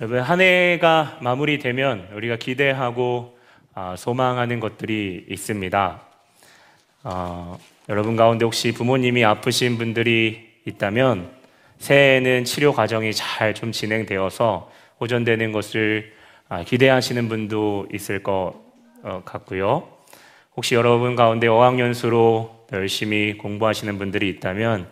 [0.00, 3.36] 여러분 한 해가 마무리되면 우리가 기대하고
[3.74, 6.00] 아, 소망하는 것들이 있습니다.
[7.04, 7.58] 어,
[7.90, 11.28] 여러분 가운데 혹시 부모님이 아프신 분들이 있다면
[11.76, 14.70] 새해에는 치료 과정이 잘 좀 진행되어서
[15.00, 16.14] 호전되는 것을
[16.48, 18.54] 아, 기대하시는 분도 있을 것
[19.02, 19.86] 어, 같고요.
[20.56, 24.88] 혹시 여러분 가운데 어학연수로 열심히 공부하시는 분들이 있다면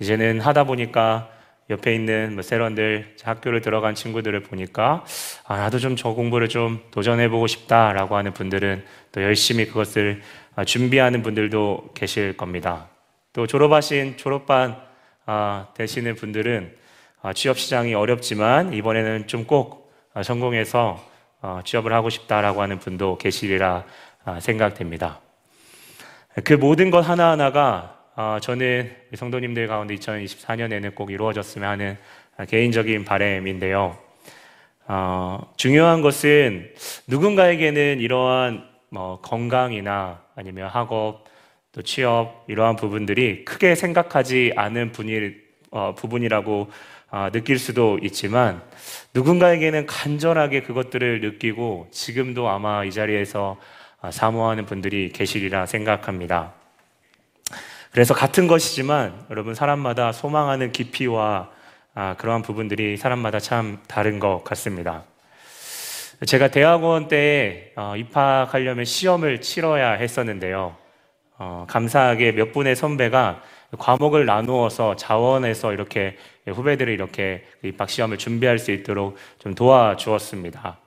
[0.00, 1.30] 이제는 하다 보니까
[1.70, 5.04] 옆에 있는 뭐 세런들 학교를 들어간 친구들을 보니까
[5.46, 10.22] 아, 나도 좀 저 공부를 좀 도전해보고 싶다라고 하는 분들은 또 열심히 그것을
[10.56, 12.88] 아, 준비하는 분들도 계실 겁니다.
[13.32, 14.76] 또 졸업하신 졸업반
[15.26, 16.74] 아, 되시는 분들은
[17.22, 19.80] 아, 취업 시장이 어렵지만 이번에는 좀 꼭
[20.24, 21.08] 성공해서
[21.40, 23.84] 어, 취업을 하고 싶다라고 하는 분도 계시리라
[24.40, 25.20] 생각됩니다.
[26.44, 31.96] 그 모든 것 하나하나가 어, 저는 성도님들 가운데 2024년에는 꼭 이루어졌으면 하는
[32.48, 33.96] 개인적인 바램인데요.
[34.88, 36.70] 어, 중요한 것은
[37.06, 41.24] 누군가에게는 이러한 뭐 건강이나 아니면 학업
[41.72, 45.32] 또 취업 이러한 부분들이 크게 생각하지 않은 분이,
[45.70, 46.70] 어, 부분이라고
[47.12, 48.60] 어, 느낄 수도 있지만
[49.14, 53.58] 누군가에게는 간절하게 그것들을 느끼고 지금도 아마 이 자리에서
[54.02, 56.59] 어, 사모하는 분들이 계시리라 생각합니다.
[57.92, 61.50] 그래서 같은 것이지만 여러분 사람마다 소망하는 깊이와
[61.94, 65.04] 아, 그러한 부분들이 사람마다 참 다른 것 같습니다.
[66.24, 70.76] 제가 대학원 때 어, 입학하려면 시험을 치러야 했었는데요.
[71.38, 73.42] 어, 감사하게 몇 분의 선배가
[73.76, 80.78] 과목을 나누어서 자원해서 이렇게 후배들을 이렇게 입학 시험을 준비할 수 있도록 좀 도와주었습니다.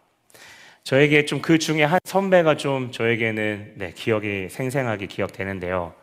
[0.84, 5.94] 저에게 좀 그 중에 한 선배가 좀 저에게는 네, 기억이 생생하게 기억되는데요.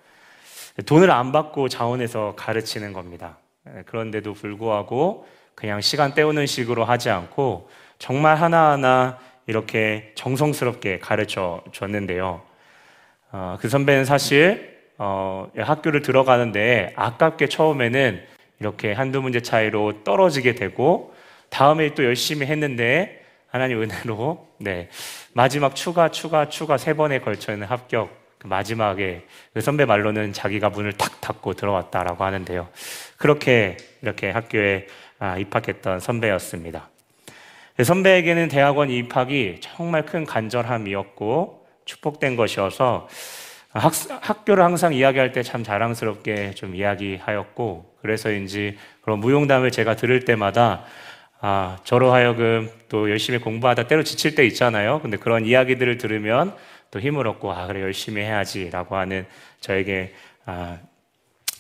[0.86, 3.39] 돈을 안 받고 자원해서 가르치는 겁니다.
[3.69, 12.42] 예, 그런데도 불구하고 그냥 시간 때우는 식으로 하지 않고 정말 하나하나 이렇게 정성스럽게 가르쳐 줬는데요.
[13.33, 18.22] 어, 그 선배는 사실 어, 학교를 들어가는데 아깝게 처음에는
[18.60, 21.15] 이렇게 한두 문제 차이로 떨어지게 되고
[21.49, 24.88] 다음에 또 열심히 했는데 하나님 은혜로 네
[25.32, 30.71] 마지막 추가 추가 추가 세 번에 걸쳐 있는 합격 그 마지막에 그 선배 말로는 자기가
[30.71, 32.69] 문을 탁 닫고 들어왔다라고 하는데요.
[33.17, 34.87] 그렇게 이렇게 학교에
[35.19, 36.89] 아, 입학했던 선배였습니다.
[37.77, 43.09] 그 선배에게는 대학원 입학이 정말 큰 간절함이었고 축복된 것이어서
[43.73, 50.84] 학, 학교를 항상 이야기할 때 참 자랑스럽게 좀 이야기하였고 그래서인지 그런 무용담을 제가 들을 때마다
[51.41, 55.00] 아, 저로 하여금 또 열심히 공부하다 때로 지칠 때 있잖아요.
[55.00, 56.55] 근데 그런 이야기들을 들으면
[56.91, 59.27] 또 힘을 얻고 아 그래 열심히 해야지라고 하는
[59.61, 60.15] 저에게
[60.47, 60.78] 아,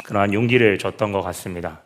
[0.04, 1.82] 그러한 용기를 줬던 것 같습니다.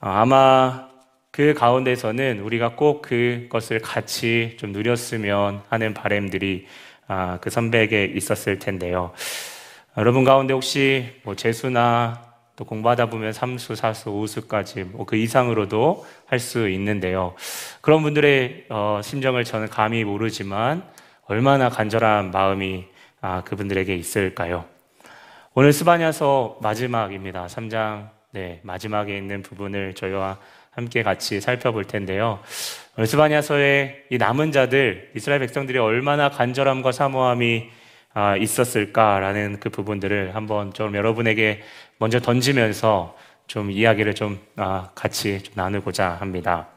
[0.00, 0.88] 아, 아마
[1.30, 6.66] 그 가운데서는 우리가 꼭 그것을 같이 좀 누렸으면 하는 바램들이
[7.06, 9.12] 아, 그 선배에게 있었을 텐데요.
[9.96, 16.38] 여러분 가운데 혹시 뭐 재수나 또 공부하다 보면 삼수, 사수, 오수까지 뭐 그 이상으로도 할
[16.40, 17.34] 수 있는데요.
[17.80, 20.82] 그런 분들의 어, 심정을 저는 감히 모르지만
[21.28, 22.86] 얼마나 간절한 마음이
[23.20, 24.64] 아, 그분들에게 있을까요?
[25.52, 27.46] 오늘 스바냐서 마지막입니다.
[27.46, 30.38] 3장 네, 마지막에 있는 부분을 저희와
[30.70, 32.38] 함께 같이 살펴볼 텐데요.
[33.04, 37.68] 스바냐서의 이 남은 자들 이스라엘 백성들이 얼마나 간절함과 사모함이
[38.14, 41.60] 아, 있었을까라는 그 부분들을 한번 좀 여러분에게
[41.98, 43.14] 먼저 던지면서
[43.46, 46.68] 좀 이야기를 좀 아, 같이 좀 나누고자 합니다.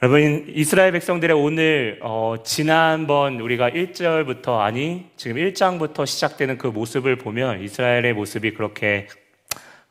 [0.00, 7.64] 여러분, 이스라엘 백성들의 오늘, 어, 지난번 우리가 1절부터, 아니, 지금 1장부터 시작되는 그 모습을 보면
[7.64, 9.08] 이스라엘의 모습이 그렇게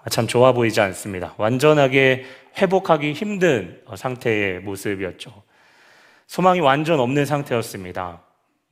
[0.10, 1.34] 참 좋아 보이지 않습니다.
[1.36, 2.24] 완전하게
[2.58, 5.44] 회복하기 힘든 어, 상태의 모습이었죠.
[6.28, 8.22] 소망이 완전 없는 상태였습니다.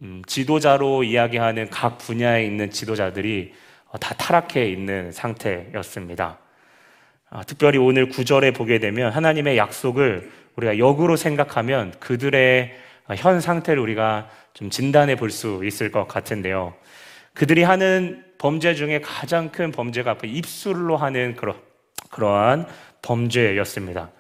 [0.03, 3.51] 음, 지도자로 이야기하는 각 분야에 있는 지도자들이
[3.89, 6.39] 어, 다 타락해 있는 상태였습니다.
[7.29, 12.75] 아, 특별히 오늘 구절에 보게 되면 하나님의 약속을 우리가 역으로 생각하면 그들의
[13.17, 16.73] 현 상태를 우리가 좀 진단해 볼 수 있을 것 같은데요.
[17.33, 21.55] 그들이 하는 범죄 중에 가장 큰 범죄가 그 입술로 하는 그러,
[22.09, 22.67] 그러한
[23.01, 24.11] 범죄였습니다.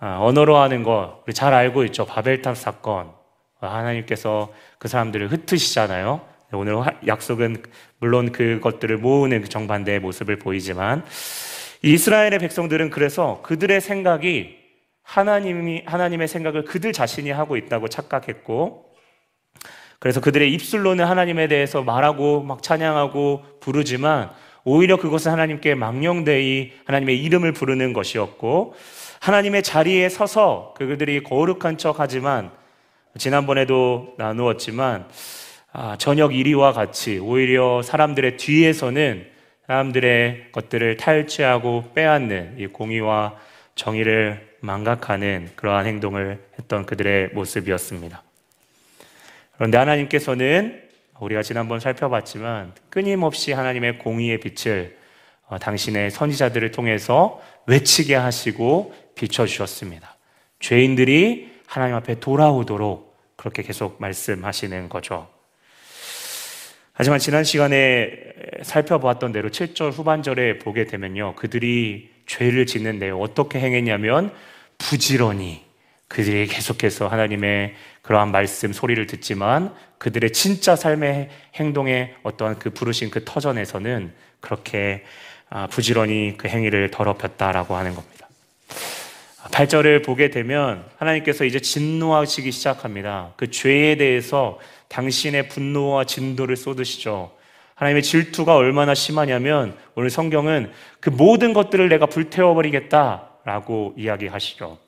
[0.00, 2.04] 아, 언어로 하는 거, 우리 잘 알고 있죠.
[2.04, 3.12] 바벨탑 사건.
[3.60, 6.20] 하나님께서 그 사람들을 흩으시잖아요.
[6.54, 6.76] 오늘
[7.06, 7.62] 약속은
[7.98, 11.04] 물론 그것들을 모으는 그 정반대의 모습을 보이지만
[11.82, 14.61] 이스라엘의 백성들은 그래서 그들의 생각이
[15.02, 18.92] 하나님이 하나님의 생각을 그들 자신이 하고 있다고 착각했고
[19.98, 24.30] 그래서 그들의 입술로는 하나님에 대해서 말하고 막 찬양하고 부르지만
[24.64, 28.74] 오히려 그것은 하나님께 망령되이 하나님의 이름을 부르는 것이었고
[29.20, 32.50] 하나님의 자리에 서서 그들이 거룩한 척 하지만
[33.16, 35.08] 지난번에도 나누었지만
[35.72, 39.26] 아, 저녁 1위와 같이 오히려 사람들의 뒤에서는
[39.66, 43.36] 사람들의 것들을 탈취하고 빼앗는 이 공의와
[43.74, 48.22] 정의를 망각하는 그러한 행동을 했던 그들의 모습이었습니다.
[49.56, 50.82] 그런데 하나님께서는
[51.20, 54.96] 우리가 지난번 살펴봤지만 끊임없이 하나님의 공의의 빛을
[55.46, 60.16] 어, 당신의 선지자들을 통해서 외치게 하시고 비춰주셨습니다.
[60.60, 65.28] 죄인들이 하나님 앞에 돌아오도록 그렇게 계속 말씀하시는 거죠.
[66.92, 68.12] 하지만 지난 시간에
[68.62, 71.34] 살펴보았던 대로 7절 후반절에 보게 되면요.
[71.34, 74.32] 그들이 죄를 짓는 내용 어떻게 행했냐면
[74.82, 75.64] 부지런히
[76.08, 83.24] 그들이 계속해서 하나님의 그러한 말씀 소리를 듣지만 그들의 진짜 삶의 행동의 어떠한 그 부르신 그
[83.24, 85.04] 터전에서는 그렇게
[85.48, 88.28] 아, 부지런히 그 행위를 더럽혔다라고 하는 겁니다.
[89.50, 93.32] 8절을 보게 되면 하나님께서 이제 진노하시기 시작합니다.
[93.36, 94.58] 그 죄에 대해서
[94.88, 97.32] 당신의 분노와 진도를 쏟으시죠.
[97.74, 104.78] 하나님의 질투가 얼마나 심하냐면 오늘 성경은 그 모든 것들을 내가 불태워버리겠다 라고 이야기하시죠.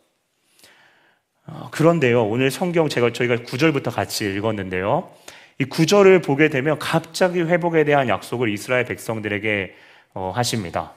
[1.46, 5.10] 어, 그런데요, 오늘 성경 제가 저희가 9절부터 같이 읽었는데요.
[5.58, 9.74] 이 9절을 보게 되면 갑자기 회복에 대한 약속을 이스라엘 백성들에게
[10.14, 10.92] 어, 하십니다.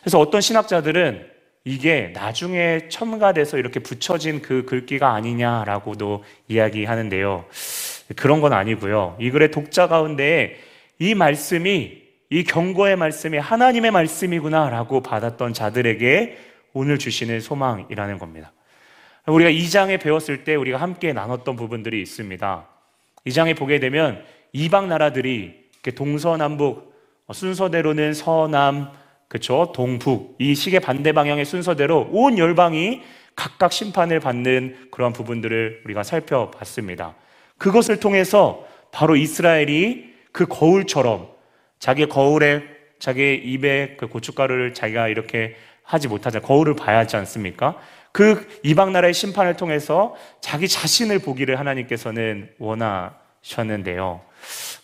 [0.00, 1.30] 그래서 어떤 신학자들은
[1.64, 7.44] 이게 나중에 첨가돼서 이렇게 붙여진 그 글귀가 아니냐라고도 이야기하는데요.
[8.14, 9.16] 그런 건 아니고요.
[9.18, 10.56] 이 글의 독자 가운데
[10.98, 16.38] 이 말씀이 이 경고의 말씀이 하나님의 말씀이구나라고 받았던 자들에게
[16.76, 18.52] 오늘 주시는 소망이라는 겁니다.
[19.26, 22.68] 우리가 2장에 배웠을 때 우리가 함께 나눴던 부분들이 있습니다.
[23.26, 25.64] 2장에 보게 되면 이방 나라들이
[25.94, 26.94] 동서남북
[27.32, 28.90] 순서대로는 서남
[29.26, 33.00] 그쵸 동북 이 시계 반대 방향의 순서대로 온 열방이
[33.34, 37.14] 각각 심판을 받는 그런 부분들을 우리가 살펴봤습니다.
[37.56, 41.28] 그것을 통해서 바로 이스라엘이 그 거울처럼
[41.78, 42.62] 자기 거울에
[42.98, 45.56] 자기 입에 그 고춧가루를 자기가 이렇게
[45.86, 47.76] 하지 못하자 거울을 봐야 하지 않습니까?
[48.12, 54.20] 그 이방 나라의 심판을 통해서 자기 자신을 보기를 하나님께서는 원하셨는데요.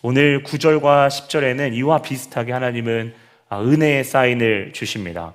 [0.01, 3.13] 오늘 9절과 10절에는 이와 비슷하게 하나님은
[3.51, 5.33] 은혜의 사인을 주십니다.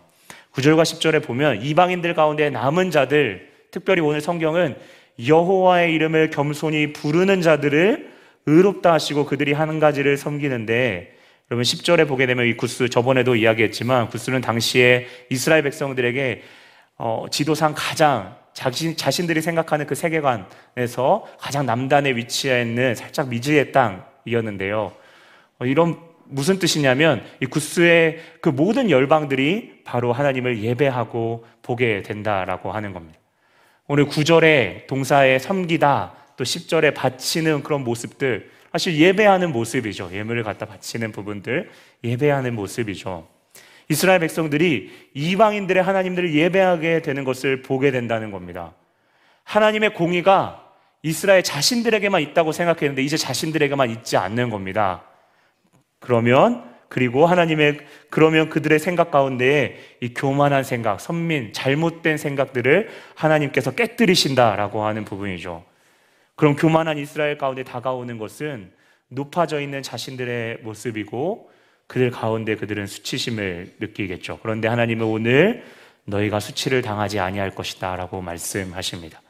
[0.53, 4.77] 9절과 10절에 보면 이방인들 가운데 남은 자들, 특별히 오늘 성경은
[5.27, 8.13] 여호와의 이름을 겸손히 부르는 자들을
[8.47, 11.18] 의롭다 하시고 그들이 하는 가지를 섬기는데
[11.51, 16.43] 여러분 10절에 보게 되면 이 구스 저번에도 이야기했지만 구스는 당시에 이스라엘 백성들에게
[16.99, 24.93] 어, 지도상 가장 자신, 자신들이 생각하는 그 세계관에서 가장 남단에 위치해 있는 살짝 미지의 땅이었는데요.
[25.59, 32.93] 어, 이런 무슨 뜻이냐면 이 구스의 그 모든 열방들이 바로 하나님을 예배하고 보게 된다라고 하는
[32.93, 33.19] 겁니다.
[33.87, 40.11] 오늘 9절에 동사에 섬기다 또 10절에 바치는 그런 모습들 사실 예배하는 모습이죠.
[40.13, 41.71] 예물을 갖다 바치는 부분들
[42.05, 43.27] 예배하는 모습이죠.
[43.89, 48.75] 이스라엘 백성들이 이방인들의 하나님들을 예배하게 되는 것을 보게 된다는 겁니다.
[49.45, 50.65] 하나님의 공의가
[51.03, 55.05] 이스라엘 자신들에게만 있다고 생각했는데 이제 자신들에게만 있지 않는 겁니다.
[56.01, 57.79] 그러면 그리고 하나님의
[58.11, 65.65] 그러면 그들의 생각 가운데에 이 교만한 생각, 선민, 잘못된 생각들을 하나님께서 깨뜨리신다라고 하는 부분이죠.
[66.39, 68.71] 그럼 교만한 이스라엘 가운데 다가오는 것은
[69.09, 71.51] 높아져 있는 자신들의 모습이고
[71.89, 74.39] 그들 가운데 그들은 수치심을 느끼겠죠.
[74.41, 75.65] 그런데 하나님은 오늘
[76.05, 79.21] 너희가 수치를 당하지 아니할 것이다라고 말씀하십니다.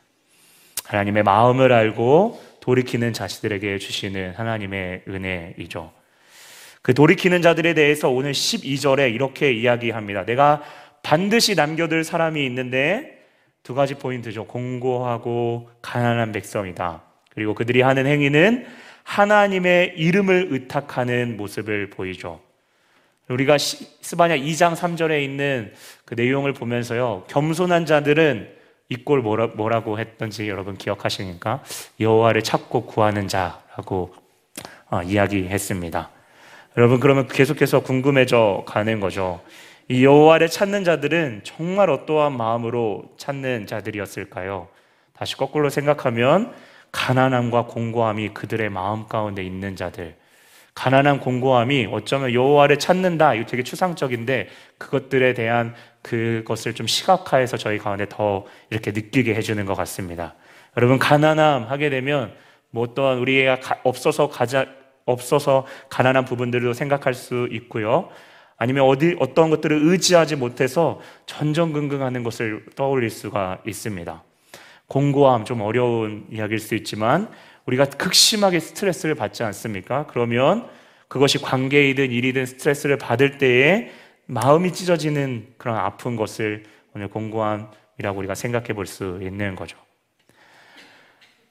[0.85, 5.91] 하나님의 마음을 알고 돌이키는 자식들에게 주시는 하나님의 은혜이죠.
[6.83, 10.27] 그 돌이키는 자들에 대해서 오늘 12절에 이렇게 이야기합니다.
[10.27, 10.63] 내가
[11.03, 13.18] 반드시 남겨둘 사람이 있는데
[13.69, 14.47] 두 가지 포인트죠.
[14.47, 17.03] 공고하고 가난한 백성이다.
[17.35, 18.65] 그리고 그들이 하는 행위는
[19.03, 22.41] 하나님의 이름을 의탁하는 모습을 보이죠.
[23.29, 25.75] 우리가 스바냐 2장 3절에 있는
[26.07, 27.25] 그 내용을 보면서요.
[27.29, 28.49] 겸손한 자들은
[28.89, 31.63] 이꼴 뭐라, 뭐라고 했던지 여러분 기억하시니까
[32.01, 34.15] 여호와를 찾고 구하는 자라고
[34.89, 36.09] 어, 이야기했습니다.
[36.79, 39.43] 여러분 그러면 계속해서 궁금해져 가는 거죠.
[39.89, 44.69] 이 여호와를 찾는 자들은 정말 어떠한 마음으로 찾는 자들이었을까요?
[45.15, 46.53] 다시 거꾸로 생각하면
[46.93, 50.15] 가난함과 공고함이 그들의 마음 가운데 있는 자들.
[50.75, 53.35] 가난한 공고함이 어쩌면 여호와를 찾는다.
[53.35, 59.75] 이거 되게 추상적인데 그것들에 대한 그것을 좀 시각화해서 저희 가운데 더 이렇게 느끼게 해주는 것
[59.75, 60.35] 같습니다.
[60.77, 62.35] 여러분 가난함 하게 되면
[62.71, 64.67] 뭐 어떤 우리가 없어서 가자
[65.07, 68.11] 없어서 가난한 부분들도 생각할 수 있고요.
[68.59, 74.23] 아니면 어디 어떤 것들을 의지하지 못해서 전전긍긍하는 것을 떠올릴 수가 있습니다.
[74.89, 77.31] 공고함 좀 어려운 이야기일 수 있지만
[77.67, 80.07] 우리가 극심하게 스트레스를 받지 않습니까?
[80.09, 80.69] 그러면
[81.07, 83.91] 그것이 관계이든 일이든 스트레스를 받을 때에
[84.27, 89.79] 마음이 찢어지는 그런 아픈 것을 오늘 공고함이라고 우리가 생각해 볼 수 있는 거죠.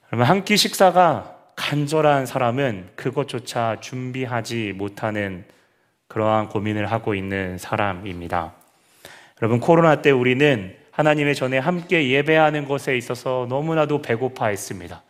[0.07, 5.45] 그러면 한 끼 식사가 간절한 사람은 그것조차 준비하지 못하는
[6.07, 8.53] 그러한 고민을 하고 있는 사람입니다.
[9.41, 15.03] 여러분, 코로나 때 우리는 하나님의 전에 함께 예배하는 것에 있어서 너무나도 배고파 했습니다.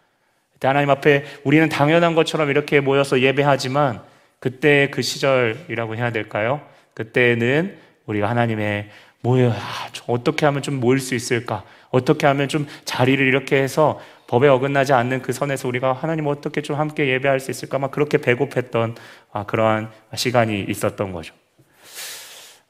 [0.62, 4.02] 하나님 앞에 우리는 당연한 것처럼 이렇게 모여서 예배하지만
[4.40, 6.62] 그때 그 시절이라고 해야 될까요?
[6.94, 8.90] 그때는 우리가 하나님의
[9.22, 11.64] 모여 아, 어떻게 하면 좀 모일 수 있을까?
[11.90, 16.76] 어떻게 하면 좀 자리를 이렇게 해서 법에 어긋나지 않는 그 선에서 우리가 하나님 어떻게 좀
[16.76, 17.80] 함께 예배할 수 있을까?
[17.80, 18.96] 막 그렇게 배고팠던
[19.32, 21.34] 아, 그러한 시간이 있었던 거죠.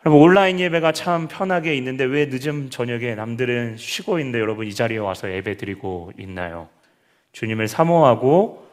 [0.06, 5.00] 여러분 온라인 예배가 참 편하게 있는데 왜 늦은 저녁에 남들은 쉬고 있는데 여러분 이 자리에
[5.00, 6.70] 와서 예배 드리고 있나요?
[7.34, 8.68] 주님을 사모하고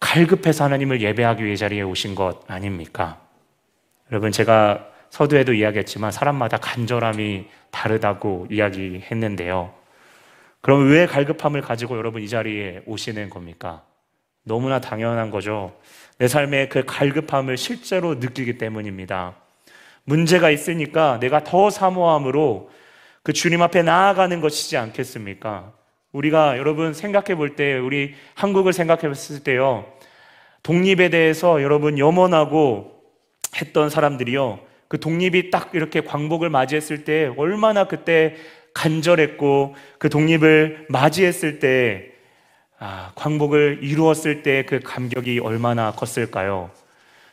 [0.00, 3.20] 갈급해서 하나님을 예배하기 위해 자리에 오신 것 아닙니까?
[4.12, 9.77] 여러분 제가 서두에도 이야기했지만 사람마다 간절함이 다르다고 이야기했는데요.
[10.60, 13.82] 그럼 왜 갈급함을 가지고 여러분 이 자리에 오시는 겁니까?
[14.44, 15.76] 너무나 당연한 거죠.
[16.18, 19.36] 내 삶의 그 갈급함을 실제로 느끼기 때문입니다.
[20.04, 22.70] 문제가 있으니까 내가 더 사모함으로
[23.22, 25.72] 그 주님 앞에 나아가는 것이지 않겠습니까?
[26.12, 29.84] 우리가 여러분 생각해 볼 때, 우리 한국을 생각해 봤을 때요,
[30.62, 33.02] 독립에 대해서 여러분 염원하고
[33.60, 38.36] 했던 사람들이요, 그 독립이 딱 이렇게 광복을 맞이했을 때 얼마나 그때
[38.78, 42.12] 간절했고 그 독립을 맞이했을 때
[42.78, 46.70] 아, 광복을 이루었을 때 그 감격이 얼마나 컸을까요?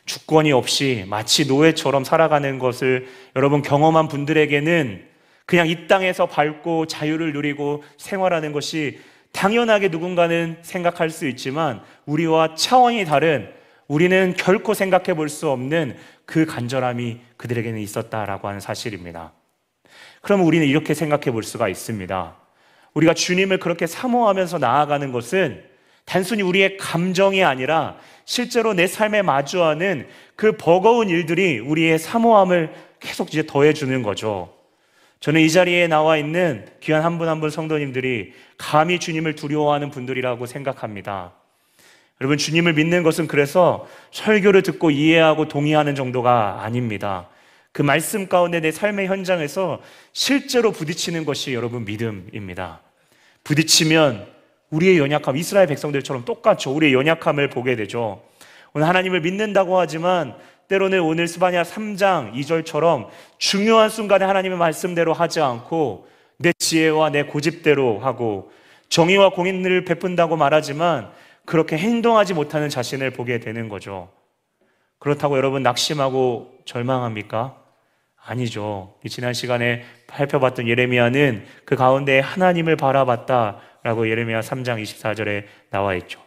[0.06, 5.04] 주권이 없이 마치 노예처럼 살아가는 것을 여러분 경험한 분들에게는
[5.46, 8.98] 그냥 이 땅에서 밟고 자유를 누리고 생활하는 것이
[9.32, 13.48] 당연하게 누군가는 생각할 수 있지만 우리와 차원이 다른
[13.86, 19.32] 우리는 결코 생각해 볼 수 없는 그 간절함이 그들에게는 있었다라고 하는 사실입니다.
[20.26, 22.36] 그러면 우리는 이렇게 생각해 볼 수가 있습니다.
[22.94, 25.62] 우리가 주님을 그렇게 사모하면서 나아가는 것은
[26.04, 33.46] 단순히 우리의 감정이 아니라 실제로 내 삶에 마주하는 그 버거운 일들이 우리의 사모함을 계속 이제
[33.46, 34.52] 더해주는 거죠.
[35.20, 41.34] 저는 이 자리에 나와 있는 귀한 한 분 한분 성도님들이 감히 주님을 두려워하는 분들이라고 생각합니다.
[42.20, 47.28] 여러분, 주님을 믿는 것은 그래서 설교를 듣고 이해하고 동의하는 정도가 아닙니다.
[47.76, 49.82] 그 말씀 가운데 내 삶의 현장에서
[50.14, 52.80] 실제로 부딪히는 것이 여러분 믿음입니다.
[53.44, 54.26] 부딪히면
[54.70, 56.74] 우리의 연약함, 이스라엘 백성들처럼 똑같죠.
[56.74, 58.22] 우리의 연약함을 보게 되죠.
[58.72, 60.36] 오늘 하나님을 믿는다고 하지만
[60.68, 67.98] 때로는 오늘 스바냐 3장 2절처럼 중요한 순간에 하나님의 말씀대로 하지 않고 내 지혜와 내 고집대로
[67.98, 68.52] 하고
[68.88, 71.10] 정의와 공인을 베푼다고 말하지만
[71.44, 74.08] 그렇게 행동하지 못하는 자신을 보게 되는 거죠.
[74.98, 77.65] 그렇다고 여러분 낙심하고 절망합니까?
[78.26, 78.94] 아니죠.
[79.08, 86.20] 지난 시간에 살펴봤던 예레미야는 그 가운데 하나님을 바라봤다라고 예레미야 3장 24절에 나와 있죠.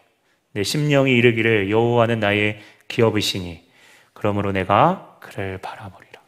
[0.53, 3.67] 내 심령이 이르기를 여호와는 나의 기업이시니
[4.13, 6.21] 그러므로 내가 그를 바라보리라.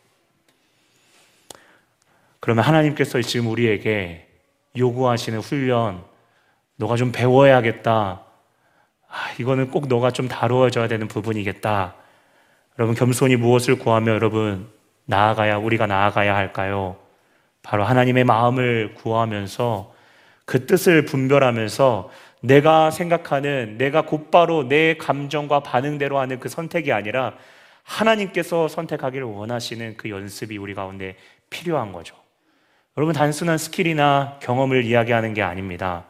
[2.42, 4.28] 그러면 하나님께서 지금 우리에게
[4.78, 6.04] 요구하시는 훈련,
[6.76, 8.24] 너가 좀 배워야겠다.
[9.08, 11.96] 아, 이거는 꼭 너가 좀 다루어져야 되는 부분이겠다.
[12.80, 14.72] 여러분, 겸손히 무엇을 구하며 여러분,
[15.12, 16.96] 나아가야, 우리가 나아가야 할까요?
[17.64, 19.94] 바로 하나님의 마음을 구하면서
[20.46, 22.10] 그 뜻을 분별하면서
[22.42, 27.34] 내가 생각하는, 내가 곧바로 내 감정과 반응대로 하는 그 선택이 아니라
[27.84, 31.18] 하나님께서 선택하기를 원하시는 그 연습이 우리 가운데
[31.50, 32.16] 필요한 거죠.
[32.98, 36.06] 여러분, 단순한 skill이나 경험을 이야기하는 게 아닙니다.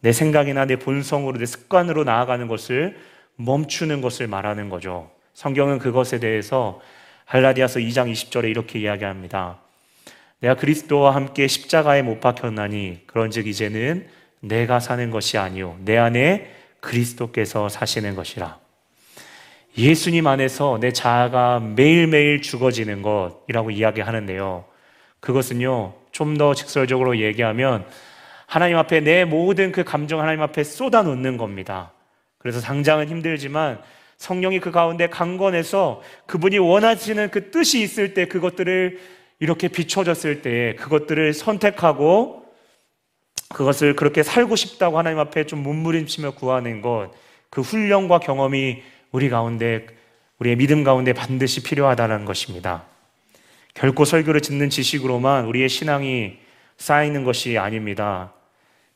[0.00, 2.98] 내 생각이나 내 본성으로, 내 습관으로 나아가는 것을
[3.36, 5.10] 멈추는 것을 말하는 거죠.
[5.32, 6.80] 성경은 그것에 대해서
[7.30, 9.60] 할라디아서 2장 20절에 이렇게 이야기합니다.
[10.40, 14.08] 내가 그리스도와 함께 십자가에 못 박혔나니 그런즉 이제는
[14.40, 18.58] 내가 사는 것이 아니요 내 안에 그리스도께서 사시는 것이라.
[19.78, 24.64] 예수님 안에서 내 자아가 매일매일 죽어지는 것이라고 이야기하는데요.
[25.20, 27.86] 그것은요, 좀 더 직설적으로 얘기하면
[28.46, 31.92] 하나님 앞에 내 모든 그 감정 하나님 앞에 쏟아 놓는 겁니다.
[32.38, 33.80] 그래서 당장은 힘들지만
[34.20, 38.98] 성령이 그 가운데 강건해서 그분이 원하시는 그 뜻이 있을 때 그것들을
[39.38, 42.44] 이렇게 비춰졌을 때 그것들을 선택하고
[43.48, 47.10] 그것을 그렇게 살고 싶다고 하나님 앞에 좀 몸부림치며 구하는 것,
[47.48, 49.86] 그 훈련과 경험이 우리 가운데
[50.38, 52.84] 우리의 믿음 가운데 반드시 필요하다는 것입니다.
[53.72, 56.36] 결코 설교를 듣는 지식으로만 우리의 신앙이
[56.76, 58.34] 쌓이는 것이 아닙니다.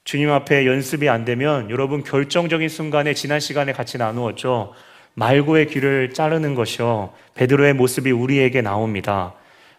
[0.04, 4.74] 주님 앞에 연습이 안 되면 여러분 결정적인 순간에 지난 시간에 같이 나누었죠.
[5.14, 7.12] 말고의 귀를 자르는 것이요.
[7.34, 9.34] 베드로의 모습이 우리에게 나옵니다.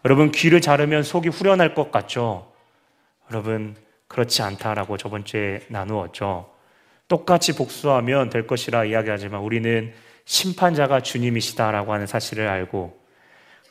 [0.05, 2.51] 여러분 귀를 자르면 속이 후련할 것 같죠.
[3.31, 3.75] 여러분
[4.07, 6.49] 그렇지 않다라고 저번 주에 나누었죠.
[7.07, 9.93] 똑같이 복수하면 될 것이라 이야기하지만 우리는
[10.25, 13.05] 심판자가 주님이시다라고 하는 사실을 알고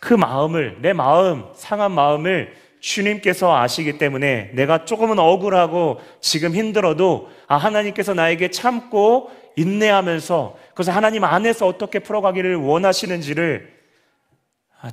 [0.00, 7.56] 그 마음을, 내 마음, 상한 마음을 주님께서 아시기 때문에 내가 조금은 억울하고 지금 힘들어도 아,
[7.56, 13.72] 하나님께서 나에게 참고 인내하면서 그래서 하나님 안에서 어떻게 풀어가기를 원하시는지를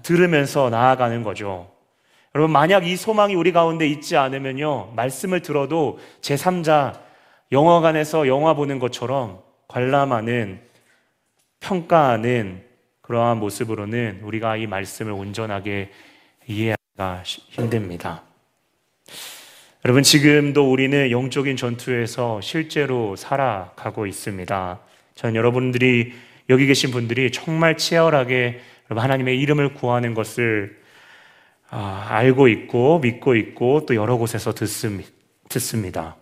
[0.03, 1.71] 들으면서 나아가는 거죠.
[2.33, 6.99] 여러분, 만약 이 소망이 우리 가운데 있지 않으면요, 말씀을 들어도 제3자
[7.51, 10.61] 영화관에서 영화 보는 것처럼 관람하는,
[11.59, 12.63] 평가하는
[13.01, 15.91] 그러한 모습으로는 우리가 이 말씀을 온전하게
[16.47, 18.23] 이해하기가 힘듭니다.
[19.83, 24.79] 여러분, 지금도 우리는 영적인 전투에서 실제로 살아가고 있습니다.
[25.15, 26.13] 저는 여러분들이,
[26.49, 28.59] 여기 계신 분들이 정말 치열하게
[28.89, 30.79] 하나님의 이름을 구하는 것을
[31.71, 36.15] 아, 알고 있고, 믿고 있고, 또 여러 곳에서 듣습니다.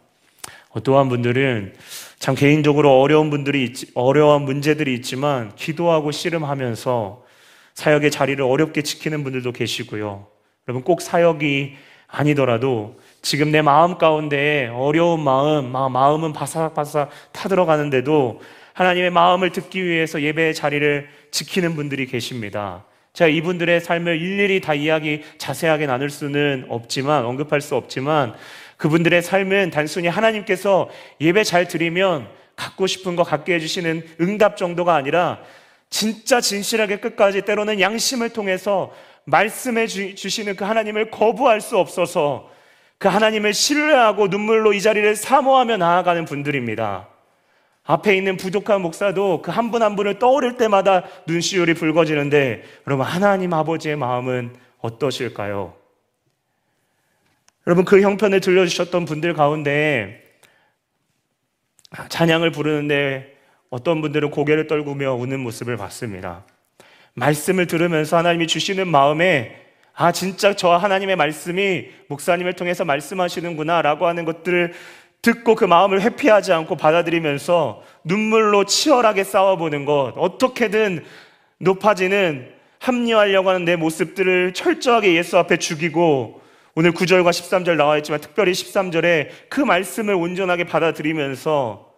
[0.69, 1.73] 어떠한 분들은
[2.17, 7.25] 참 개인적으로 어려운 분들이 있, 어려운 문제들이 있지만 기도하고 씨름하면서
[7.73, 10.27] 사역의 자리를 어렵게 지키는 분들도 계시고요.
[10.67, 11.75] 여러분 꼭 사역이
[12.07, 18.41] 아니더라도 지금 내 마음 가운데 어려운 마음, 마음은 바삭바삭 타들어가는데도
[18.73, 22.85] 하나님의 마음을 듣기 위해서 예배의 자리를 지키는 분들이 계십니다.
[23.13, 28.33] 제가 이분들의 삶을 일일이 다 이야기 자세하게 나눌 수는 없지만, 언급할 수 없지만,
[28.77, 35.39] 그분들의 삶은 단순히 하나님께서 예배 잘 드리면 갖고 싶은 거 갖게 해주시는 응답 정도가 아니라
[35.89, 38.93] 진짜 진실하게 끝까지 때로는 양심을 통해서
[39.25, 42.49] 말씀해 주시는 그 하나님을 거부할 수 없어서
[42.99, 47.07] 그 하나님을 신뢰하고 눈물로 이 자리를 사모하며 나아가는 분들입니다.
[47.85, 54.53] 앞에 있는 부족한 목사도 그 한분한 분을 떠오를 때마다 눈시울이 붉어지는데 여러분 하나님 아버지의 마음은
[54.79, 55.73] 어떠실까요?
[57.65, 60.21] 여러분 그 형편을 들려주셨던 분들 가운데
[62.09, 63.33] 찬양을 부르는데
[63.69, 66.43] 어떤 분들은 고개를 떨구며 우는 모습을 봤습니다.
[67.13, 69.68] 말씀을 들으면서 하나님이 주시는 마음에
[70.01, 74.71] 아 진짜 저 하나님의 말씀이 목사님을 통해서 말씀하시는구나 라고 하는 것들을
[75.21, 81.03] 듣고 그 마음을 회피하지 않고 받아들이면서 눈물로 치열하게 싸워보는 것 어떻게든
[81.57, 86.39] 높아지는 합리화하려고 하는 내 모습들을 철저하게 예수 앞에 죽이고
[86.75, 91.91] 오늘 9절과 13절 나와 있지만 특별히 13절에 그 말씀을 온전하게 받아들이면서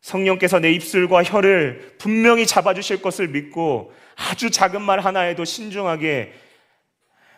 [0.00, 6.32] 성령께서 내 입술과 혀를 분명히 잡아주실 것을 믿고 아주 작은 말 하나에도 신중하게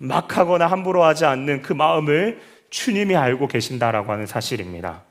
[0.02, 5.02] 막 하거나 함부로 하지 않는 그 마음을 주님이 알고 계신다라고 하는 사실입니다.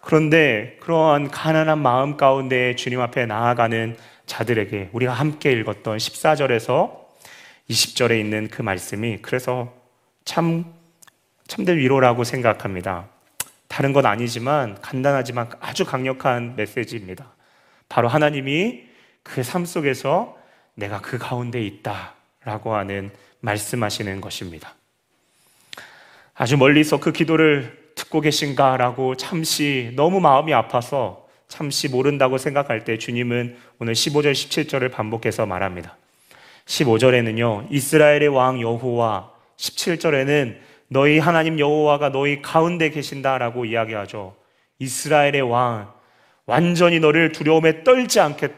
[0.00, 6.96] 그런데 그러한 가난한 마음 가운데 주님 앞에 나아가는 자들에게 우리가 함께 읽었던 14절에서
[7.68, 9.74] 20절에 있는 그 말씀이 그래서
[10.24, 10.64] 참,
[11.48, 13.08] 참될 위로라고 생각합니다.
[13.66, 17.26] 다른 건 아니지만 간단하지만 아주 강력한 메시지입니다.
[17.90, 18.84] 바로 하나님이
[19.22, 20.38] 그 삶 속에서
[20.74, 22.14] 내가 그 가운데 있다
[22.48, 24.74] 라고 하는 말씀하시는 것입니다.
[26.34, 32.96] 아주 멀리서 그 기도를 듣고 계신가 라고 잠시 너무 마음이 아파서 잠시 모른다고 생각할 때
[32.96, 35.96] 주님은 오늘 15절, 17절을 반복해서 말합니다.
[36.64, 40.56] 15절에는요, 이스라엘의 왕 여호와 17절에는
[40.88, 44.36] 너희 하나님 여호와가 너희 가운데 계신다라고 이야기하죠.
[44.78, 45.92] 이스라엘의 왕
[46.46, 48.48] 완전히 너를 두려움에 떨지 않게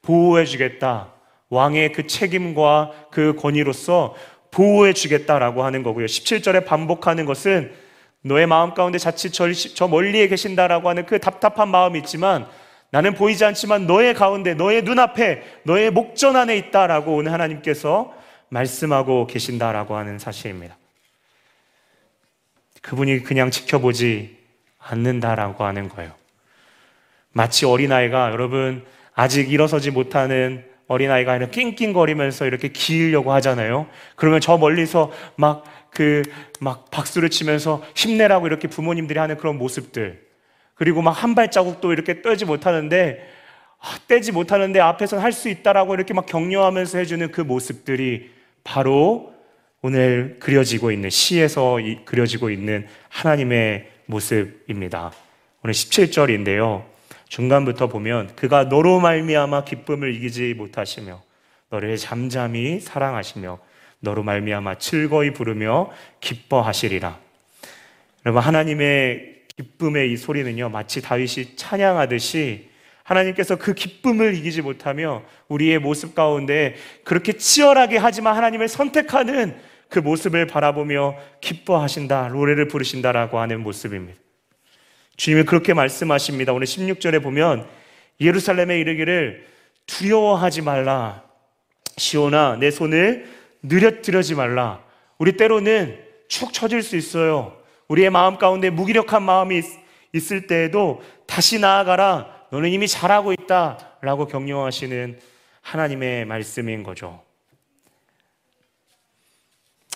[0.00, 1.13] 보호해 주겠다.
[1.54, 4.14] 왕의 그 책임과 그 권위로서
[4.50, 6.06] 보호해 주겠다라고 하는 거고요.
[6.06, 7.72] 17절에 반복하는 것은
[8.22, 12.46] 너의 마음 가운데 자칫 저 멀리에 계신다라고 하는 그 답답한 마음이 있지만
[12.90, 18.14] 나는 보이지 않지만 너의 가운데, 너의 눈앞에, 너의 목전 안에 있다라고 오늘 하나님께서
[18.50, 20.76] 말씀하고 계신다라고 하는 사실입니다.
[22.82, 24.38] 그분이 그냥 지켜보지
[24.78, 26.12] 않는다라고 하는 거예요.
[27.32, 33.86] 마치 어린아이가 여러분 아직 일어서지 못하는 어린아이가 이렇게 낑낑거리면서 이렇게 기으려고 하잖아요.
[34.16, 36.22] 그러면 저 멀리서 막 그,
[36.60, 40.22] 막 박수를 치면서 힘내라고 이렇게 부모님들이 하는 그런 모습들.
[40.74, 43.28] 그리고 막 한 발자국도 이렇게 떼지 못하는데,
[43.80, 48.30] 아, 떼지 못하는데 앞에서 할 수 있다라고 이렇게 막 격려하면서 해주는 그 모습들이
[48.64, 49.32] 바로
[49.82, 55.12] 오늘 그려지고 있는 시에서 그려지고 있는 하나님의 모습입니다.
[55.62, 56.93] 오늘 17절인데요.
[57.34, 61.20] 중간부터 보면 그가 너로 말미암아 기쁨을 이기지 못하시며
[61.68, 63.58] 너를 잠잠히 사랑하시며
[63.98, 67.18] 너로 말미암아 즐거이 부르며 기뻐하시리라.
[68.24, 72.70] 여러분 하나님의 기쁨의 이 소리는요 마치 다윗이 찬양하듯이
[73.02, 79.56] 하나님께서 그 기쁨을 이기지 못하며 우리의 모습 가운데 그렇게 치열하게 하지만 하나님을 선택하는
[79.88, 84.23] 그 모습을 바라보며 기뻐하신다, 노래를 부르신다라고 하는 모습입니다.
[85.16, 86.52] 주님이 그렇게 말씀하십니다.
[86.52, 87.68] 오늘 16절에 보면
[88.20, 89.46] 예루살렘에 이르기를
[89.86, 91.22] 두려워하지 말라.
[91.96, 93.28] 시온아, 내 손을
[93.62, 94.82] 느려뜨려지 말라.
[95.18, 95.98] 우리 때로는
[96.28, 97.56] 축 처질 수 있어요.
[97.88, 99.62] 우리의 마음 가운데 무기력한 마음이
[100.12, 102.46] 있, 을 때에도 다시 나아가라.
[102.50, 103.98] 너는 이미 잘하고 있다.
[104.00, 105.18] 라고 격려하시는
[105.60, 107.22] 하나님의 말씀인 거죠.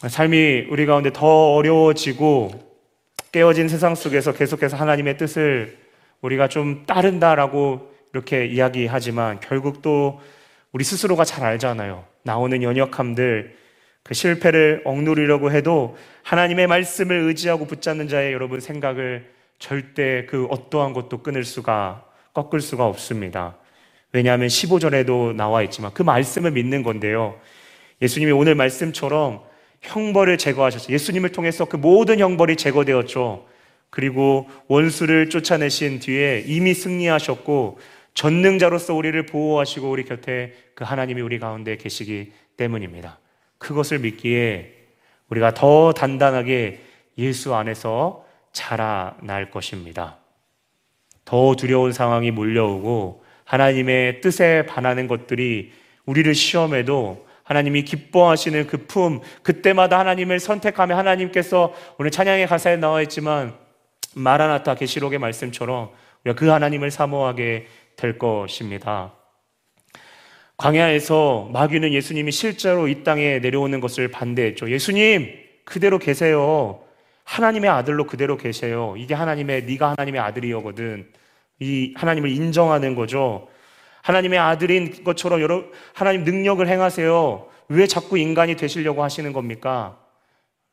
[0.07, 2.67] 삶이 우리 가운데 더 어려워지고
[3.33, 5.77] 깨어진 세상 속에서 계속해서 하나님의 뜻을
[6.23, 10.21] 우리가 좀 따른다라고 이렇게 이야기하지만 결국 또
[10.73, 12.05] 우리 스스로가 잘 알잖아요.
[12.23, 13.57] 나오는 연약함들,
[14.03, 21.23] 그 실패를 억누르려고 해도 하나님의 말씀을 의지하고 붙잡는 자의 여러분 생각을 절대 그 어떠한 것도
[21.23, 23.57] 끊을 수가, 꺾을 수가 없습니다.
[24.12, 27.38] 왜냐하면 15절에도 나와 있지만 그 말씀을 믿는 건데요.
[28.01, 29.43] 예수님이 오늘 말씀처럼
[29.83, 30.93] 형벌을 제거하셨어요.
[30.93, 33.47] 예수님을 통해서 그 모든 형벌이 제거되었죠.
[33.91, 37.79] 그리고 원수를 쫓아내신 뒤에 이미 승리하셨고
[38.14, 43.19] 전능자로서 우리를 보호하시고 우리 곁에 그 하나님이 우리 가운데 계시기 때문입니다.
[43.59, 44.75] 그것을 믿기에
[45.31, 46.81] 우리가 더 단단하게
[47.19, 50.19] 예수 안에서 자라날 것입니다.
[51.25, 55.73] 더 두려운 상황이 몰려오고 하나님의 뜻에 반하는 것들이
[56.07, 63.55] 우리를 시험해도 하나님이 기뻐하시는 그 품, 그때마다 하나님을 선택하며 하나님께서 오늘 찬양의 가사에 나와 있지만
[64.15, 65.89] 마라나타 계시록의 말씀처럼
[66.25, 69.15] 우리가 그 하나님을 사모하게 될 것입니다.
[70.59, 74.71] 광야에서 마귀는 예수님이 실제로 이 땅에 내려오는 것을 반대했죠.
[74.71, 75.33] 예수님
[75.65, 76.83] 그대로 계세요.
[77.25, 78.95] 하나님의 아들로 그대로 계세요.
[78.99, 81.11] 이게 하나님의 네가 하나님의 아들이거든.
[81.61, 83.49] 이 하나님을 인정하는 거죠.
[84.09, 87.47] 하나님의 아들인 것처럼 여러 하나님 능력을 행하세요.
[87.68, 89.99] 왜 자꾸 인간이 되시려고 하시는 겁니까?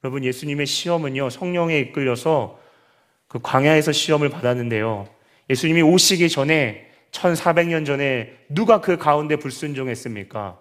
[0.05, 2.57] 여러분 예수님의 시험은요 성령에 이끌려서
[3.27, 5.09] 그 광야에서 시험을 받았는데요.
[5.49, 10.57] 예수님이 오시기 전에 1400년 전에 누가 그 가운데 불순종했습니까?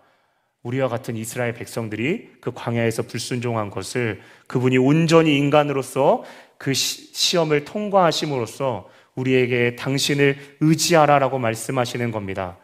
[0.65, 6.25] 우리와 같은 이스라엘 백성들이 그 광야에서 불순종한 것을 그분이 온전히 인간으로서
[6.59, 12.57] 그 시험을 통과하심으로써 우리에게 당신을 의지하라라고 말씀하시는 겁니다.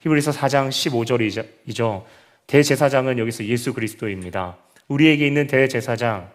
[0.00, 2.04] 히브리서 4장 15절이죠.
[2.46, 4.56] 대제사장은 여기서 예수 그리스도입니다.
[4.88, 6.30] 우리에게 있는 대제사장,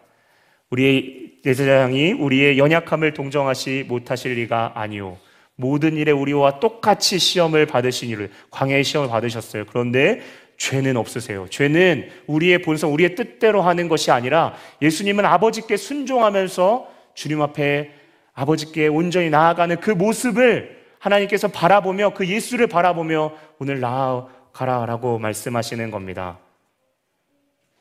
[0.69, 5.17] 우리의 제사장이 우리의 연약함을 동정하시 못하실 리가 아니오.
[5.55, 9.65] 모든 일에 우리와 똑같이 시험을 받으신 이를 광야의 시험을 받으셨어요.
[9.67, 10.21] 그런데
[10.57, 11.47] 죄는 없으세요.
[11.49, 17.91] 죄는 우리의 본성, 우리의 뜻대로 하는 것이 아니라 예수님은 아버지께 순종하면서 주님 앞에
[18.33, 26.37] 아버지께 온전히 나아가는 그 모습을 하나님께서 바라보며 그 예수를 바라보며 오늘 나아가라라고 말씀하시는 겁니다.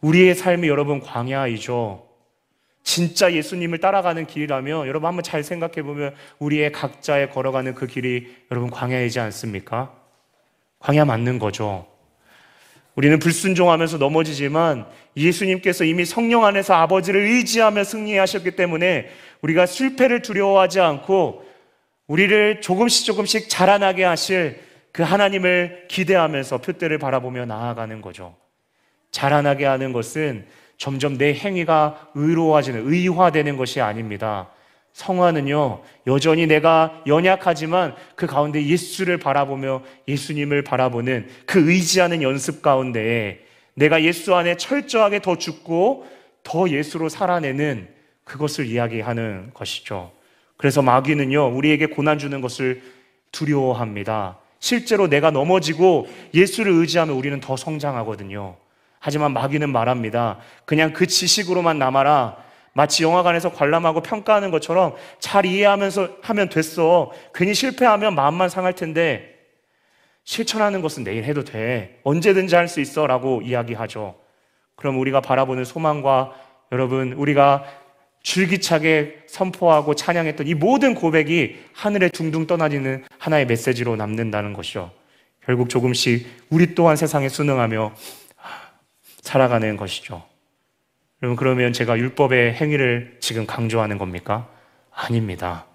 [0.00, 2.06] 우리의 삶이 여러분 광야이죠.
[2.82, 8.70] 진짜 예수님을 따라가는 길이라면 여러분 한번 잘 생각해 보면 우리의 각자의 걸어가는 그 길이 여러분
[8.70, 9.92] 광야이지 않습니까?
[10.78, 11.86] 광야 맞는 거죠.
[12.94, 19.10] 우리는 불순종하면서 넘어지지만 예수님께서 이미 성령 안에서 아버지를 의지하며 승리하셨기 때문에
[19.42, 21.49] 우리가 실패를 두려워하지 않고
[22.10, 24.58] 우리를 조금씩 조금씩 자라나게 하실
[24.90, 28.34] 그 하나님을 기대하면서 표대를 바라보며 나아가는 거죠.
[29.12, 30.44] 자라나게 하는 것은
[30.76, 34.50] 점점 내 행위가 의로워지는, 의화되는 것이 아닙니다.
[34.92, 43.38] 성화는요, 여전히 내가 연약하지만 그 가운데 예수를 바라보며 예수님을 바라보는 그 의지하는 연습 가운데
[43.74, 46.08] 내가 예수 안에 철저하게 더 죽고
[46.42, 47.86] 더 예수로 살아내는
[48.24, 50.10] 그것을 이야기하는 것이죠.
[50.60, 52.82] 그래서 마귀는요, 우리에게 고난 주는 것을
[53.32, 54.36] 두려워합니다.
[54.58, 58.56] 실제로 내가 넘어지고 예수를 의지하면 우리는 더 성장하거든요.
[58.98, 60.36] 하지만 마귀는 말합니다.
[60.66, 62.36] 그냥 그 지식으로만 남아라.
[62.74, 67.10] 마치 영화관에서 관람하고 평가하는 것처럼 잘 이해하면서 하면 됐어.
[67.34, 69.34] 괜히 실패하면 마음만 상할 텐데
[70.24, 72.00] 실천하는 것은 내일 해도 돼.
[72.04, 73.06] 언제든지 할 수 있어.
[73.06, 74.14] 라고 이야기하죠.
[74.76, 76.34] 그럼 우리가 바라보는 소망과
[76.70, 77.64] 여러분, 우리가
[78.22, 84.90] 줄기차게 선포하고 찬양했던 이 모든 고백이 하늘에 둥둥 떠나지는 하나의 메시지로 남는다는 것이죠.
[85.44, 87.94] 결국 조금씩 우리 또한 세상에 순응하며
[89.22, 90.22] 살아가는 것이죠.
[91.22, 94.48] 여러분, 그러면 제가 율법의 행위를 지금 강조하는 겁니까?
[94.90, 95.66] 아닙니다.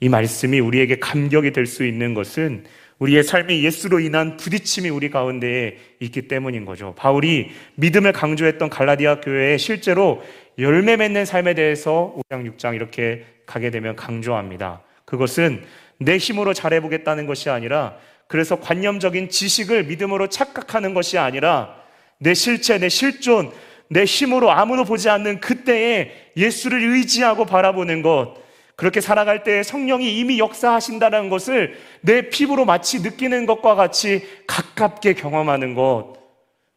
[0.00, 2.64] 이 말씀이 우리에게 감격이 될 수 있는 것은
[2.98, 6.94] 우리의 삶의 예수로 인한 부딪힘이 우리 가운데에 있기 때문인 거죠.
[6.96, 10.22] 바울이 믿음을 강조했던 갈라디아 교회에 실제로
[10.58, 14.82] 열매 맺는 삶에 대해서 5장, 6장 이렇게 가게 되면 강조합니다.
[15.04, 15.64] 그것은
[15.98, 21.76] 내 힘으로 잘해보겠다는 것이 아니라 그래서 관념적인 지식을 믿음으로 착각하는 것이 아니라
[22.18, 23.52] 내 실체, 내 실존,
[23.88, 28.34] 내 힘으로 아무도 보지 않는 그때에 예수를 의지하고 바라보는 것,
[28.76, 35.74] 그렇게 살아갈 때 성령이 이미 역사하신다는 것을 내 피부로 마치 느끼는 것과 같이 가깝게 경험하는
[35.74, 36.14] 것,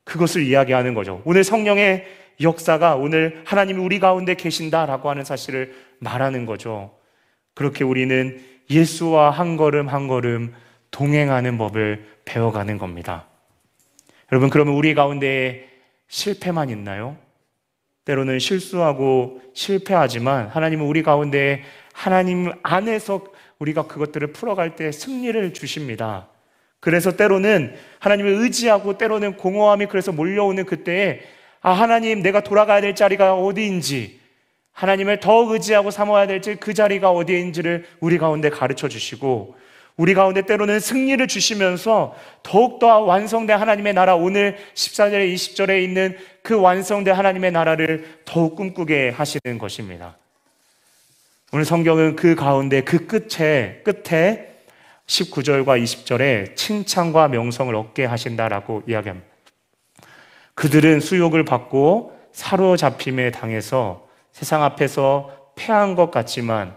[0.03, 1.21] 그것을 이야기하는 거죠.
[1.25, 6.97] 오늘 성령의 역사가 오늘 하나님이 우리 가운데 계신다라고 하는 사실을 말하는 거죠.
[7.53, 10.53] 그렇게 우리는 예수와 한 걸음 한 걸음
[10.91, 13.27] 동행하는 법을 배워가는 겁니다.
[14.31, 15.67] 여러분, 그러면 우리 가운데
[16.07, 17.17] 실패만 있나요?
[18.05, 23.25] 때로는 실수하고 실패하지만 하나님은 우리 가운데 하나님 안에서
[23.59, 26.27] 우리가 그것들을 풀어갈 때 승리를 주십니다.
[26.79, 31.21] 그래서 때로는 하나님을 의지하고 때로는 공허함이 그래서 몰려오는 그때에
[31.61, 34.19] 아, 하나님 내가 돌아가야 될 자리가 어디인지
[34.73, 39.55] 하나님을 더 의지하고 삼아야 될지 그 자리가 어디인지를 우리 가운데 가르쳐 주시고
[39.97, 47.13] 우리 가운데 때로는 승리를 주시면서 더욱더 완성된 하나님의 나라 오늘 14절에 20절에 있는 그 완성된
[47.13, 50.17] 하나님의 나라를 더욱 꿈꾸게 하시는 것입니다.
[51.53, 54.55] 오늘 성경은 그 가운데 그 끝에, 끝에
[55.05, 59.30] 19절과 20절에 칭찬과 명성을 얻게 하신다라고 이야기합니다.
[60.55, 66.75] 그들은 수욕을 받고 사로잡힘에 당해서 세상 앞에서 패한 것 같지만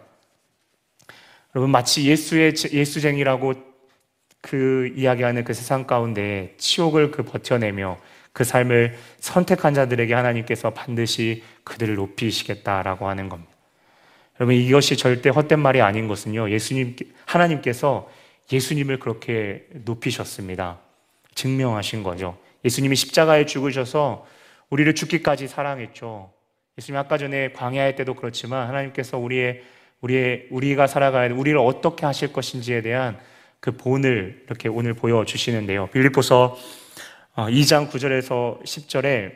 [1.54, 3.54] 여러분 마치 예수의 예수쟁이라고
[4.40, 7.98] 그 이야기하는 그 세상 가운데 치욕을 그 버텨내며
[8.32, 13.52] 그 삶을 선택한 자들에게 하나님께서 반드시 그들을 높이시겠다라고 하는 겁니다.
[14.40, 16.50] 여러분 이것이 절대 헛된 말이 아닌 것은요.
[16.50, 18.10] 예수님 하나님께서
[18.52, 20.78] 예수님을 그렇게 높이셨습니다.
[21.34, 22.36] 증명하신 거죠.
[22.64, 24.26] 예수님이 십자가에 죽으셔서
[24.70, 26.32] 우리를 죽기까지 사랑했죠.
[26.78, 29.62] 예수님 아까 전에 광야할 때도 그렇지만 하나님께서 우리의
[30.00, 33.18] 우리의 우리가 살아가야 우리를 어떻게 하실 것인지에 대한
[33.60, 35.86] 그 본을 이렇게 오늘 보여 주시는데요.
[35.88, 36.58] 빌립보서
[37.36, 39.32] 2장 어, 9절에서 10절에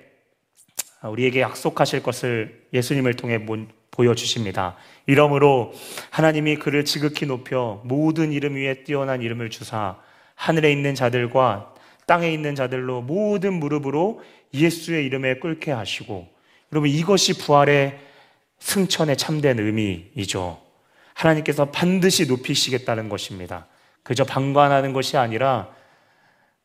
[1.05, 3.47] 우리에게 약속하실 것을 예수님을 통해
[3.91, 4.77] 보여 주십니다.
[5.07, 5.73] 이러므로
[6.11, 9.97] 하나님이 그를 지극히 높여 모든 이름 위에 뛰어난 이름을 주사
[10.35, 11.75] 하늘에 있는 자들과
[12.09, 14.23] 땅에 있는 자들로 모든 무릎으로
[14.55, 16.27] 예수의 이름에 꿇게 하시고
[16.73, 17.99] 여러분 이것이 부활의
[18.59, 20.61] 승천의 참된 의미이죠.
[21.13, 23.67] 하나님께서 반드시 높이시겠다는 것입니다.
[24.03, 25.69] 그저 방관하는 것이 아니라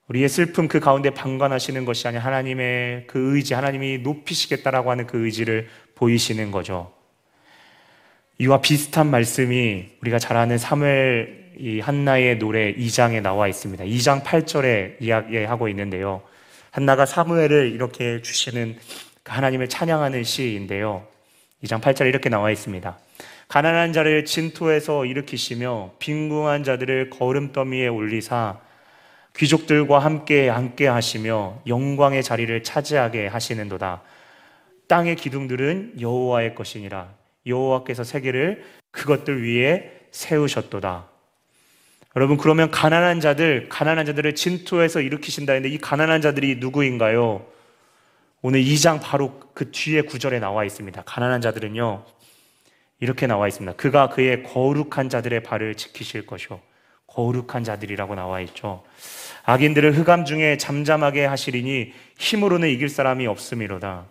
[0.07, 5.67] 우리의 슬픔 그 가운데 방관하시는 것이 아니라 하나님의 그 의지, 하나님이 높이시겠다라고 하는 그 의지를
[5.95, 6.93] 보이시는 거죠.
[8.37, 13.83] 이와 비슷한 말씀이 우리가 잘 아는 사무엘 이 한나의 노래 2장에 나와 있습니다.
[13.83, 16.21] 2장 8절에 이야기하고 있는데요.
[16.71, 18.77] 한나가 사무엘을 이렇게 주시는
[19.23, 21.05] 그 하나님을 찬양하는 시인데요.
[21.63, 22.97] 2장 8절에 이렇게 나와 있습니다.
[23.47, 28.59] 가난한 자를 진토에서 일으키시며 빈궁한 자들을 거름더미에 올리사
[29.35, 34.01] 귀족들과 함께 함께 하시며 영광의 자리를 차지하게 하시는도다.
[34.87, 37.09] 땅의 기둥들은 여호와의 것이니라.
[37.45, 41.12] 여호와께서 세계를 그것들 위에 세우셨도다.
[42.15, 47.45] 여러분 그러면 가난한 자들, 가난한 자들을 진토에서 일으키신다 했는데 이 가난한 자들이 누구인가요?
[48.43, 51.01] 오늘 2장 바로 그 뒤에 구절에 나와 있습니다.
[51.05, 52.05] 가난한 자들은요.
[52.99, 53.75] 이렇게 나와 있습니다.
[53.77, 56.59] 그가 그의 거룩한 자들의 발을 지키실 것이요.
[57.07, 58.83] 거룩한 자들이라고 나와 있죠.
[59.43, 64.05] 악인들을 흑암 중에 잠잠하게 하시리니 힘으로는 이길 사람이 없음이로다.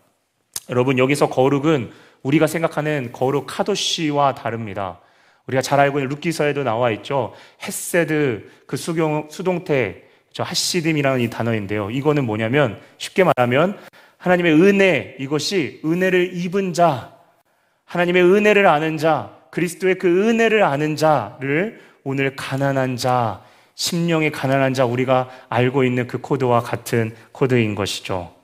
[0.71, 5.01] 여러분 여기서 거룩은 우리가 생각하는 거룩 카도시와 다릅니다.
[5.47, 7.33] 우리가 잘 알고 있는 루키서에도 나와 있죠.
[7.63, 10.03] 헤세드, 그 수경, 수동태,
[10.33, 11.91] 저 하시dim이라는 이 단어인데요.
[11.91, 13.79] 이거는 뭐냐면 쉽게 말하면
[14.19, 17.13] 하나님의 은혜, 이것이 은혜를 입은 자,
[17.85, 23.43] 하나님의 은혜를 아는 자, 그리스도의 그 은혜를 아는 자를 오늘 가난한 자,
[23.75, 28.42] 심령이 가난한 자, 우리가 알고 있는 그 코드와 같은 코드인 것이죠.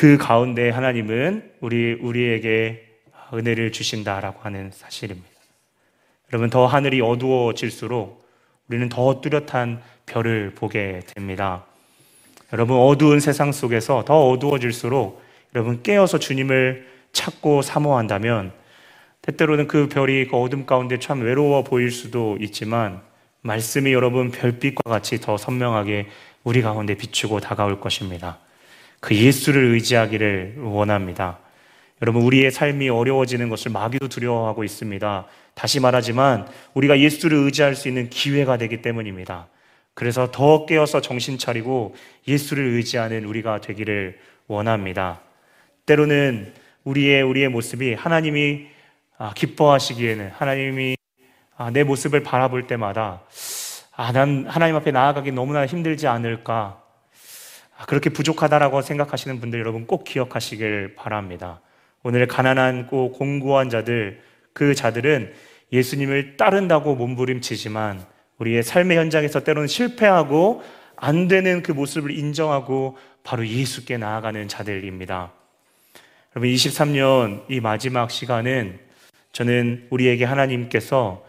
[0.00, 2.86] 그 가운데 하나님은 우리, 우리에게
[3.34, 5.28] 은혜를 주신다라고 하는 사실입니다.
[6.32, 8.26] 여러분, 더 하늘이 어두워질수록
[8.66, 11.66] 우리는 더 뚜렷한 별을 보게 됩니다.
[12.54, 15.22] 여러분, 어두운 세상 속에서 더 어두워질수록
[15.54, 18.52] 여러분 깨어서 주님을 찾고 사모한다면
[19.20, 23.02] 때때로는 그 별이 그 어둠 가운데 참 외로워 보일 수도 있지만
[23.42, 26.08] 말씀이 여러분 별빛과 같이 더 선명하게
[26.42, 28.38] 우리 가운데 비추고 다가올 것입니다.
[29.00, 31.38] 그 예수를 의지하기를 원합니다.
[32.02, 35.26] 여러분, 우리의 삶이 어려워지는 것을 마귀도 두려워하고 있습니다.
[35.54, 39.48] 다시 말하지만 우리가 예수를 의지할 수 있는 기회가 되기 때문입니다.
[39.94, 41.94] 그래서 더 깨어서 정신 차리고
[42.26, 45.20] 예수를 의지하는 우리가 되기를 원합니다.
[45.84, 48.68] 때로는 우리의 우리의 모습이 하나님이
[49.18, 50.96] 아, 기뻐하시기에는 하나님이
[51.56, 53.20] 아, 내 모습을 바라볼 때마다
[53.94, 56.89] 아, 난 하나님 앞에 나아가기 너무나 힘들지 않을까 아,
[57.86, 61.60] 그렇게 부족하다라고 생각하시는 분들 여러분 꼭 기억하시길 바랍니다.
[62.02, 64.20] 오늘 가난하고 공고한 자들
[64.52, 65.32] 그 자들은
[65.72, 68.04] 예수님을 따른다고 몸부림치지만
[68.38, 70.62] 우리의 삶의 현장에서 때로는 실패하고
[70.96, 75.32] 안 되는 그 모습을 인정하고 바로 예수께 나아가는 자들입니다.
[76.34, 78.78] 여러분 23년 이 마지막 시간은
[79.32, 81.24] 저는 우리에게 하나님께서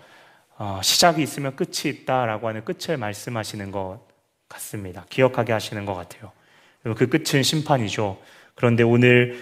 [0.58, 4.00] 어, 시작이 있으면 끝이 있다라고 하는 끝을 말씀하시는 것
[4.48, 5.06] 같습니다.
[5.10, 6.32] 기억하게 하시는 것 같아요.
[6.84, 8.18] 그 끝은 심판이죠.
[8.56, 9.38] 그런데 오늘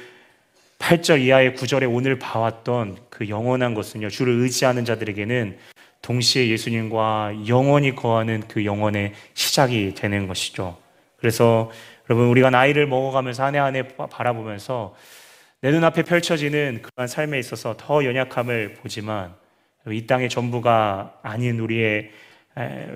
[0.79, 5.57] 8절 이하의 9절에 오늘 봐왔던 그 영원한 것은요, 주를 의지하는 자들에게는
[6.01, 10.77] 동시에 예수님과 영원히 거하는 그 영원의 시작이 되는 것이죠.
[11.17, 11.69] 그래서
[12.09, 14.95] 여러분, 우리가 나이를 먹어가면서 한 해 한 해 바라보면서
[15.61, 19.33] 내 눈앞에 펼쳐지는 그러한 삶에 있어서 더 연약함을 보지만
[19.89, 22.11] 이 땅의 전부가 아닌 우리의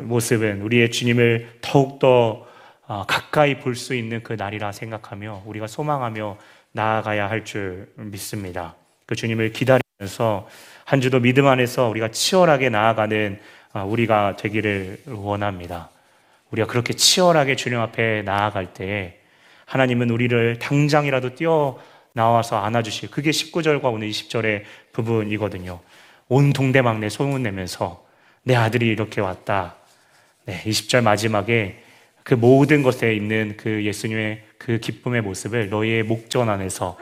[0.01, 2.47] 모습은 우리의 주님을 더욱더 어,
[2.87, 6.37] 가까이 볼 수 있는 그 날이라 생각하며 우리가 소망하며
[6.73, 8.75] 나아가야 할 줄 믿습니다.
[9.05, 10.47] 그 주님을 기다리면서
[10.85, 13.39] 한 주도 믿음 안에서 우리가 치열하게 나아가는
[13.73, 15.89] 어, 우리가 되기를 원합니다.
[16.51, 19.19] 우리가 그렇게 치열하게 주님 앞에 나아갈 때에
[19.65, 21.79] 하나님은 우리를 당장이라도 뛰어
[22.13, 25.79] 나와서 안아주실 그게 19절과 오늘 20절의 부분이거든요.
[26.29, 28.05] 온 동대망내 소문 내면서
[28.43, 29.75] 내 아들이 이렇게 왔다.
[30.45, 31.82] 네, 20절 마지막에
[32.23, 36.97] 그 모든 것에 있는 그 예수님의 그 기쁨의 모습을 너희의 목전 안에서